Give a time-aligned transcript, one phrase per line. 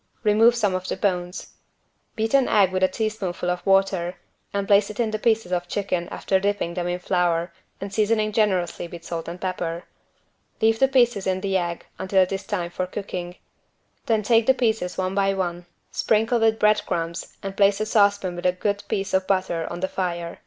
[0.23, 1.53] Remove some of the bones.
[2.15, 4.15] Beat an egg with a teaspoonful of water
[4.51, 8.31] and place in it the pieces of chicken after dipping them in flour and seasoning
[8.31, 9.83] generously with salt and pepper.
[10.59, 13.35] Leave the pieces in the egg until it is time for cooking.
[14.07, 18.35] Then take the pieces one by one, sprinkle with bread crumbs and place a saucepan
[18.35, 20.39] with a good piece of butter on the fire.